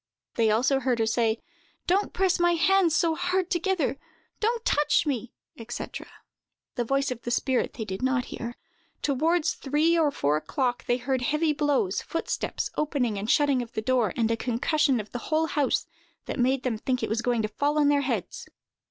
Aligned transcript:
They 0.33 0.49
also 0.49 0.79
heard 0.79 0.97
her 0.97 1.05
say, 1.05 1.37
"Don't 1.85 2.11
press 2.11 2.39
my 2.39 2.53
hands 2.53 2.95
so 2.95 3.13
hard 3.13 3.51
together!"—"Don't 3.51 4.65
touch 4.65 5.05
me!" 5.05 5.31
&c. 5.69 5.83
The 6.73 6.83
voice 6.83 7.11
of 7.11 7.21
the 7.21 7.29
spirit 7.29 7.73
they 7.73 7.85
did 7.85 8.01
not 8.01 8.25
hear. 8.33 8.55
Toward 9.03 9.45
three 9.45 9.95
or 9.99 10.09
four 10.09 10.37
o'clock, 10.37 10.85
they 10.87 10.97
heard 10.97 11.21
heavy 11.21 11.53
blows, 11.53 12.01
footsteps, 12.01 12.71
opening 12.75 13.19
and 13.19 13.29
shutting 13.29 13.61
of 13.61 13.73
the 13.73 13.81
door, 13.83 14.11
and 14.15 14.31
a 14.31 14.35
concussion 14.35 14.99
of 14.99 15.11
the 15.11 15.19
whole 15.29 15.45
house, 15.45 15.85
that 16.25 16.39
made 16.39 16.63
them 16.63 16.79
think 16.79 17.03
it 17.03 17.09
was 17.09 17.21
going 17.21 17.43
to 17.43 17.47
fall 17.47 17.77
on 17.77 17.89
their 17.89 18.01
heads. 18.01 18.47